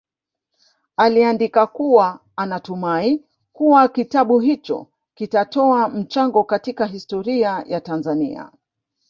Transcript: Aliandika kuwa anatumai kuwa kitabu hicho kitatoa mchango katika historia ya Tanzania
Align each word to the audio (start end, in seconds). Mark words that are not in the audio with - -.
Aliandika 0.97 1.67
kuwa 1.67 2.19
anatumai 2.35 3.23
kuwa 3.53 3.87
kitabu 3.87 4.39
hicho 4.39 4.87
kitatoa 5.15 5.89
mchango 5.89 6.43
katika 6.43 6.85
historia 6.85 7.63
ya 7.67 7.81
Tanzania 7.81 8.51